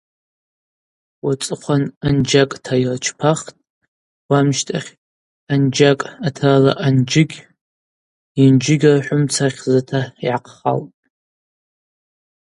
[1.25, 3.57] Уацӏыхъван Анджьакӏ-та йырчпахтӏ,
[4.29, 4.89] уамщтахь
[5.53, 7.37] Анджьакӏ атарала Анджьыгь,
[8.37, 10.91] Йынджьыгь– рхӏвумца хьзыта йгӏахъхалтӏ.